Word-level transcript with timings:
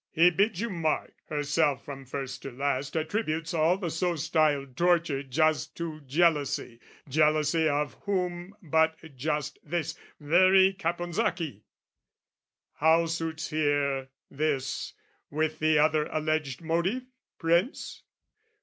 He 0.09 0.31
bids 0.31 0.59
you 0.59 0.71
mark, 0.71 1.13
herself 1.29 1.85
from 1.85 2.05
first 2.05 2.41
to 2.41 2.49
last 2.49 2.95
Attributes 2.97 3.53
all 3.53 3.77
the 3.77 3.91
so 3.91 4.15
styled 4.15 4.75
torture 4.75 5.21
just 5.21 5.77
To 5.77 5.99
jealousy, 6.01 6.79
jealousy 7.07 7.69
of 7.69 7.93
whom 8.05 8.55
but 8.63 8.95
just 9.15 9.59
This 9.63 9.95
very 10.19 10.73
Caponsacchi! 10.73 11.61
How 12.77 13.05
suits 13.05 13.51
here 13.51 14.09
This 14.31 14.93
with 15.29 15.59
the 15.59 15.77
other 15.77 16.07
alleged 16.07 16.63
motive, 16.63 17.03
Prince? 17.37 18.01